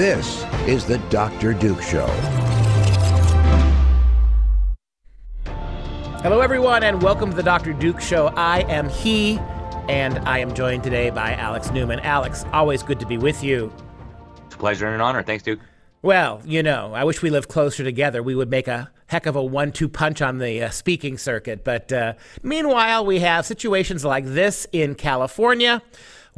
[0.00, 1.52] This is the Dr.
[1.52, 2.06] Duke Show.
[6.22, 7.74] Hello, everyone, and welcome to the Dr.
[7.74, 8.28] Duke Show.
[8.28, 9.36] I am he,
[9.90, 12.00] and I am joined today by Alex Newman.
[12.00, 13.70] Alex, always good to be with you.
[14.46, 15.22] It's a pleasure and an honor.
[15.22, 15.60] Thanks, Duke.
[16.00, 18.22] Well, you know, I wish we lived closer together.
[18.22, 21.62] We would make a heck of a one two punch on the uh, speaking circuit.
[21.62, 25.82] But uh, meanwhile, we have situations like this in California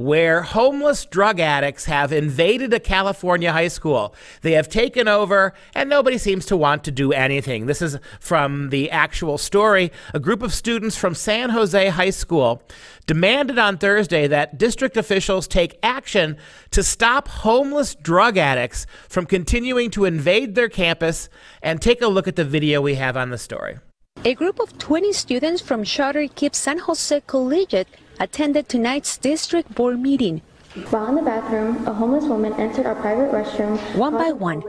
[0.04, 4.14] where homeless drug addicts have invaded a California high school.
[4.42, 7.66] They have taken over, and nobody seems to want to do anything.
[7.66, 9.92] This is from the actual story.
[10.14, 12.62] A group of students from San Jose High School
[13.06, 16.36] demanded on Thursday that district officials take action
[16.70, 21.28] to stop homeless drug addicts from continuing to invade their campus.
[21.62, 23.78] And take a look at the video we have on the story.
[24.24, 27.88] A group of 20 students from Charter KIPP San Jose Collegiate
[28.20, 30.42] attended tonight's district board meeting.
[30.90, 33.78] While in the bathroom, a homeless woman entered our private restroom.
[33.94, 34.62] One by one,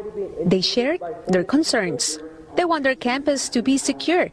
[0.44, 2.20] they shared their concerns.
[2.56, 4.32] They want their campus to be secure,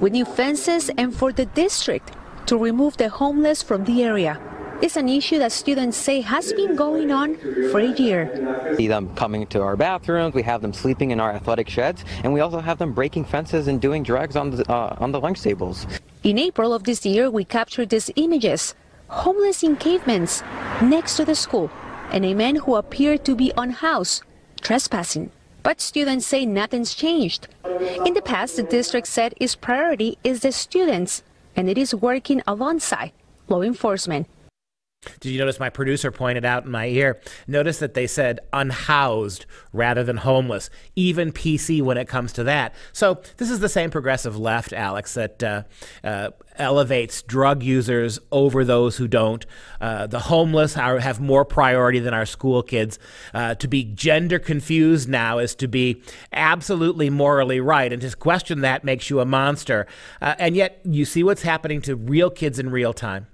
[0.00, 2.12] with new fences and for the district
[2.46, 4.40] to remove the homeless from the area.
[4.82, 7.36] It's an issue that students say has been going on
[7.70, 8.74] for a year.
[8.76, 12.32] See them coming to our bathrooms, we have them sleeping in our athletic sheds, and
[12.32, 15.40] we also have them breaking fences and doing drugs on the, uh, on the lunch
[15.40, 15.86] tables.
[16.24, 18.74] In April of this year, we captured these images
[19.06, 20.42] homeless encampments
[20.82, 21.70] next to the school,
[22.10, 24.24] and a man who appeared to be unhoused,
[24.62, 25.30] trespassing.
[25.62, 27.46] But students say nothing's changed.
[28.04, 31.22] In the past, the district said its priority is the students,
[31.54, 33.12] and it is working alongside
[33.48, 34.26] law enforcement.
[35.22, 37.20] Did you notice my producer pointed out in my ear?
[37.46, 42.74] Notice that they said unhoused rather than homeless, even PC when it comes to that.
[42.92, 45.62] So this is the same progressive left, Alex, that uh,
[46.04, 49.44] uh, elevates drug users over those who don't.
[49.80, 52.98] Uh, the homeless are, have more priority than our school kids.
[53.34, 58.60] Uh, to be gender confused now is to be absolutely morally right, and to question
[58.60, 59.86] that makes you a monster.
[60.20, 63.26] Uh, and yet you see what's happening to real kids in real time.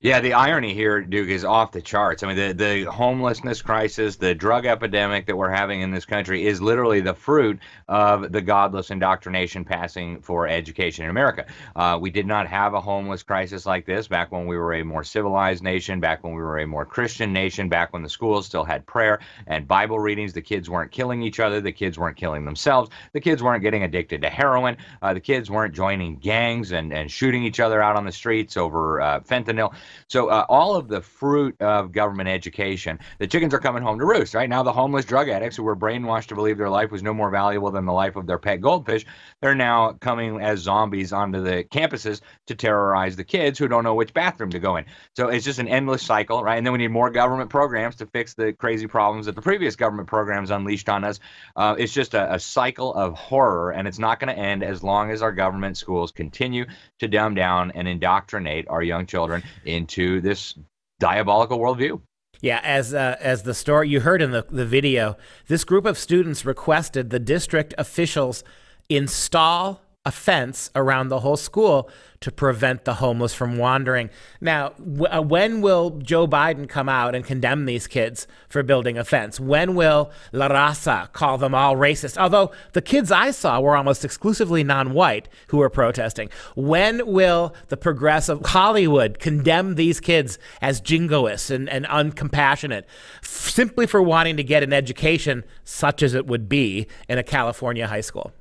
[0.00, 2.22] Yeah, the irony here, Duke, is off the charts.
[2.22, 6.46] I mean, the, the homelessness crisis, the drug epidemic that we're having in this country
[6.46, 11.46] is literally the fruit of the godless indoctrination passing for education in America.
[11.74, 14.84] Uh, we did not have a homeless crisis like this back when we were a
[14.84, 18.46] more civilized nation, back when we were a more Christian nation, back when the schools
[18.46, 20.32] still had prayer and Bible readings.
[20.32, 23.82] The kids weren't killing each other, the kids weren't killing themselves, the kids weren't getting
[23.82, 27.96] addicted to heroin, uh, the kids weren't joining gangs and, and shooting each other out
[27.96, 29.74] on the streets over uh, fentanyl.
[30.08, 34.06] So uh, all of the fruit of government education, the chickens are coming home to
[34.06, 34.34] roost.
[34.34, 37.14] Right now, the homeless drug addicts who were brainwashed to believe their life was no
[37.14, 39.04] more valuable than the life of their pet goldfish,
[39.40, 43.94] they're now coming as zombies onto the campuses to terrorize the kids who don't know
[43.94, 44.84] which bathroom to go in.
[45.16, 46.56] So it's just an endless cycle, right?
[46.56, 49.76] And then we need more government programs to fix the crazy problems that the previous
[49.76, 51.20] government programs unleashed on us.
[51.56, 54.82] Uh, it's just a, a cycle of horror, and it's not going to end as
[54.82, 56.64] long as our government schools continue
[56.98, 59.42] to dumb down and indoctrinate our young children
[59.78, 60.54] into this
[61.00, 62.00] diabolical worldview.
[62.40, 65.16] Yeah, as uh, as the story you heard in the, the video,
[65.48, 68.44] this group of students requested the district officials
[68.88, 74.08] install a fence around the whole school to prevent the homeless from wandering.
[74.40, 78.96] Now, w- uh, when will Joe Biden come out and condemn these kids for building
[78.96, 79.38] a fence?
[79.38, 82.16] When will La Raza call them all racist?
[82.16, 86.30] Although the kids I saw were almost exclusively non white who were protesting.
[86.56, 92.84] When will the progressive Hollywood condemn these kids as jingoists and, and uncompassionate
[93.20, 97.86] simply for wanting to get an education such as it would be in a California
[97.86, 98.32] high school?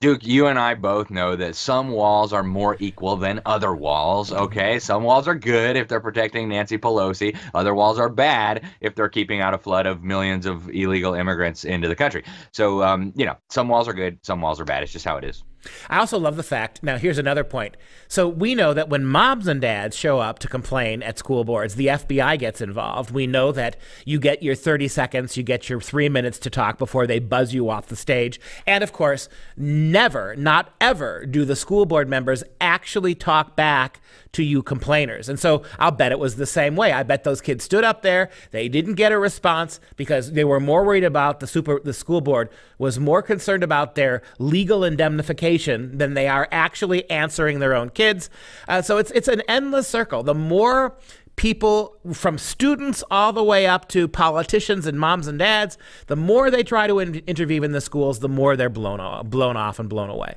[0.00, 4.32] Duke, you and I both know that some walls are more equal than other walls,
[4.32, 4.78] okay?
[4.78, 7.36] Some walls are good if they're protecting Nancy Pelosi.
[7.52, 11.66] Other walls are bad if they're keeping out a flood of millions of illegal immigrants
[11.66, 12.24] into the country.
[12.50, 14.82] So, um, you know, some walls are good, some walls are bad.
[14.82, 15.44] It's just how it is.
[15.88, 16.82] I also love the fact.
[16.82, 17.76] Now, here's another point.
[18.08, 21.74] So, we know that when moms and dads show up to complain at school boards,
[21.74, 23.10] the FBI gets involved.
[23.10, 26.78] We know that you get your 30 seconds, you get your three minutes to talk
[26.78, 28.40] before they buzz you off the stage.
[28.66, 34.00] And of course, never, not ever, do the school board members actually talk back
[34.32, 35.28] to you complainers.
[35.28, 36.92] And so, I'll bet it was the same way.
[36.92, 40.60] I bet those kids stood up there, they didn't get a response because they were
[40.60, 42.48] more worried about the super the school board
[42.78, 45.49] was more concerned about their legal indemnification
[45.98, 48.30] than they are actually answering their own kids.
[48.68, 50.22] Uh, so it's it's an endless circle.
[50.22, 50.96] The more
[51.36, 56.50] people from students all the way up to politicians and moms and dads, the more
[56.50, 59.78] they try to in- intervene in the schools, the more they're blown off, blown off
[59.78, 60.34] and blown away.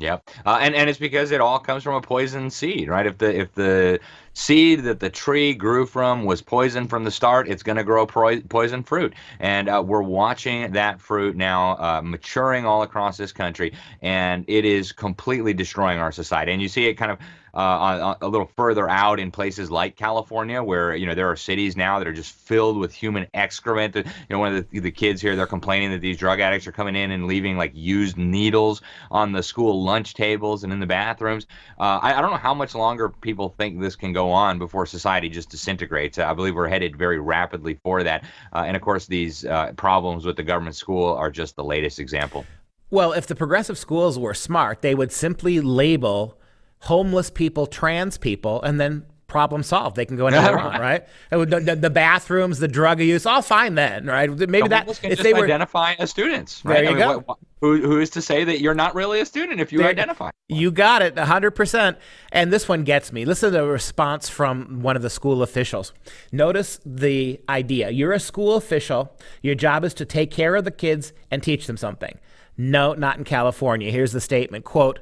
[0.00, 3.04] Yep, uh, and and it's because it all comes from a poison seed, right?
[3.04, 3.98] If the if the
[4.32, 8.06] seed that the tree grew from was poison from the start, it's going to grow
[8.06, 13.32] pro- poison fruit, and uh, we're watching that fruit now uh, maturing all across this
[13.32, 16.52] country, and it is completely destroying our society.
[16.52, 17.18] And you see it kind of
[17.54, 21.36] uh, a, a, little further out in places like California, where you know there are
[21.36, 23.94] cities now that are just filled with human excrement.
[23.96, 26.72] You know, one of the, the kids here they're complaining that these drug addicts are
[26.72, 30.86] coming in and leaving like used needles on the school lunch tables and in the
[30.86, 31.46] bathrooms.
[31.78, 34.86] Uh, I, I, don't know how much longer people think this can go on before
[34.86, 36.18] society just disintegrates.
[36.18, 38.24] I believe we're headed very rapidly for that.
[38.52, 41.98] Uh, and of course, these uh, problems with the government school are just the latest
[41.98, 42.44] example.
[42.90, 46.38] Well, if the progressive schools were smart, they would simply label
[46.80, 49.94] homeless people, trans people, and then problem solved.
[49.94, 51.06] They can go anywhere want, right?
[51.30, 54.28] The, the, bathrooms, the drug use, all fine then, right?
[54.30, 56.76] Maybe the that if they were identify as students, right?
[56.76, 57.18] There you I mean, go.
[57.20, 59.88] What, who, who is to say that you're not really a student if you there,
[59.88, 60.30] identify?
[60.48, 61.96] You got it, 100%.
[62.32, 63.24] And this one gets me.
[63.24, 65.92] Listen to the response from one of the school officials.
[66.32, 67.90] Notice the idea.
[67.90, 69.16] You're a school official.
[69.42, 72.18] Your job is to take care of the kids and teach them something.
[72.56, 73.90] No, not in California.
[73.90, 75.00] Here's the statement, quote,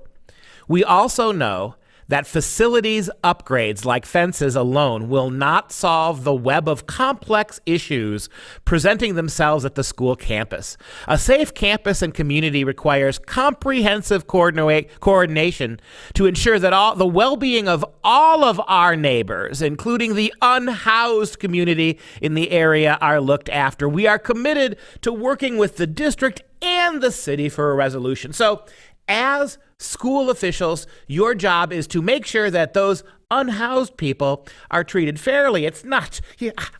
[0.69, 1.77] we also know
[2.09, 8.29] that facilities upgrades like fences alone will not solve the web of complex issues
[8.65, 10.77] presenting themselves at the school campus.
[11.09, 15.81] A safe campus and community requires comprehensive coordination
[16.15, 21.99] to ensure that all the well-being of all of our neighbors, including the unhoused community
[22.23, 23.89] in the area, are looked after.
[23.89, 28.33] We are committed to working with the district and the city for a resolution.
[28.33, 28.65] So,
[29.09, 35.19] as school officials, your job is to make sure that those unhoused people are treated
[35.19, 35.67] fairly.
[35.67, 36.21] It's not,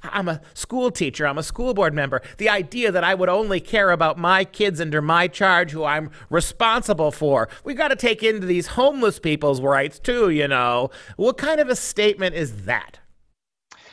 [0.03, 2.23] I'm a school teacher, I'm a school board member.
[2.39, 6.11] The idea that I would only care about my kids under my charge who I'm
[6.31, 7.49] responsible for.
[7.65, 10.91] We got to take into these homeless people's rights too, you know.
[11.17, 13.01] What kind of a statement is that?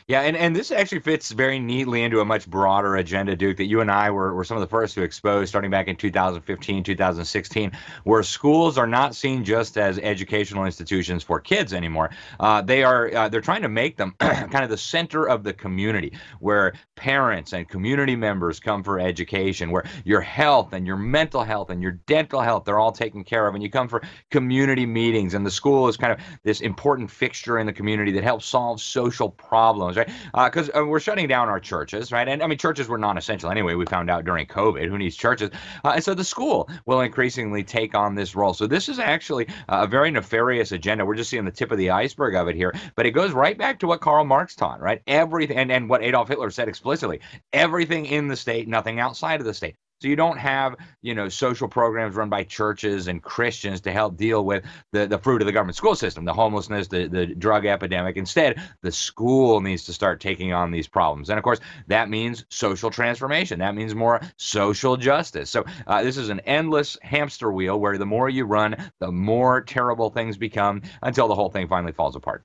[0.06, 3.64] Yeah, and, and this actually fits very neatly into a much broader agenda, Duke, that
[3.64, 6.84] you and I were, were some of the first to expose starting back in 2015,
[6.84, 7.72] 2016,
[8.02, 12.10] where schools are not seen just as educational institutions for kids anymore.
[12.38, 15.54] Uh, they are uh, they're trying to make them kind of the center of the
[15.54, 21.42] community, where parents and community members come for education, where your health and your mental
[21.42, 24.84] health and your dental health they're all taken care of, and you come for community
[24.84, 28.44] meetings, and the school is kind of this important fixture in the community that helps
[28.44, 30.10] solve social problems right?
[30.34, 32.28] Because uh, uh, we're shutting down our churches, right?
[32.28, 33.74] And I mean, churches were non-essential anyway.
[33.74, 34.88] We found out during COVID.
[34.88, 35.50] Who needs churches?
[35.84, 38.54] Uh, and so the school will increasingly take on this role.
[38.54, 41.04] So this is actually a very nefarious agenda.
[41.04, 43.56] We're just seeing the tip of the iceberg of it here, but it goes right
[43.56, 45.02] back to what Karl Marx taught, right?
[45.06, 47.20] Everything, and, and what Adolf Hitler said explicitly:
[47.52, 49.76] everything in the state, nothing outside of the state.
[50.00, 54.16] So you don't have, you know, social programs run by churches and Christians to help
[54.16, 57.64] deal with the, the fruit of the government school system, the homelessness, the, the drug
[57.64, 58.16] epidemic.
[58.16, 61.30] Instead, the school needs to start taking on these problems.
[61.30, 63.60] And of course, that means social transformation.
[63.60, 65.48] That means more social justice.
[65.48, 69.60] So uh, this is an endless hamster wheel where the more you run, the more
[69.60, 72.44] terrible things become until the whole thing finally falls apart.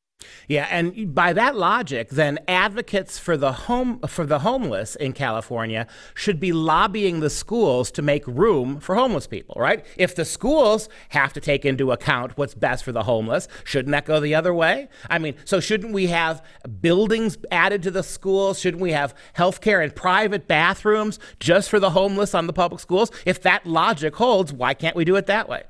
[0.49, 5.87] Yeah, and by that logic, then advocates for the home for the homeless in California
[6.15, 9.85] should be lobbying the schools to make room for homeless people, right?
[9.95, 14.05] If the schools have to take into account what's best for the homeless, shouldn't that
[14.05, 14.89] go the other way?
[15.09, 16.43] I mean, so shouldn't we have
[16.81, 18.59] buildings added to the schools?
[18.59, 23.11] Shouldn't we have healthcare and private bathrooms just for the homeless on the public schools?
[23.25, 25.63] If that logic holds, why can't we do it that way?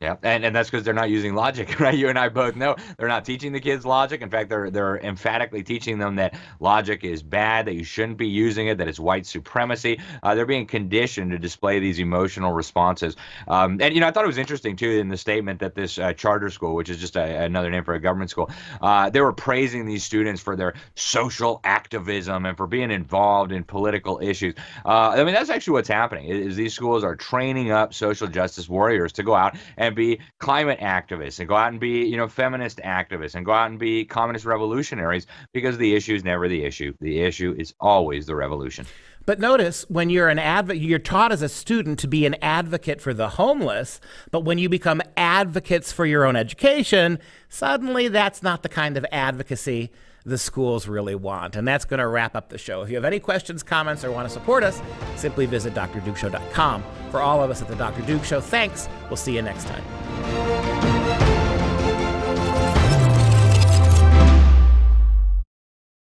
[0.00, 1.94] Yeah, and, and that's because they're not using logic, right?
[1.94, 4.22] You and I both know they're not teaching the kids logic.
[4.22, 8.26] In fact, they're they're emphatically teaching them that logic is bad, that you shouldn't be
[8.26, 10.00] using it, that it's white supremacy.
[10.22, 13.14] Uh, they're being conditioned to display these emotional responses.
[13.46, 15.98] Um, and you know, I thought it was interesting too in the statement that this
[15.98, 19.20] uh, charter school, which is just a, another name for a government school, uh, they
[19.20, 24.54] were praising these students for their social activism and for being involved in political issues.
[24.82, 26.24] Uh, I mean, that's actually what's happening.
[26.24, 30.20] Is these schools are training up social justice warriors to go out and and be
[30.38, 33.78] climate activists and go out and be, you know, feminist activists and go out and
[33.78, 36.94] be communist revolutionaries because the issue is never the issue.
[37.00, 38.86] The issue is always the revolution.
[39.26, 43.00] But notice when you're an advocate, you're taught as a student to be an advocate
[43.00, 44.00] for the homeless.
[44.30, 47.18] But when you become advocates for your own education,
[47.48, 49.90] suddenly that's not the kind of advocacy
[50.24, 51.56] the schools really want.
[51.56, 52.82] And that's going to wrap up the show.
[52.82, 54.80] If you have any questions, comments, or want to support us,
[55.16, 56.84] simply visit drdukeshow.com.
[57.10, 58.02] For all of us at the Dr.
[58.02, 58.88] Duke Show, thanks.
[59.08, 60.09] We'll see you next time.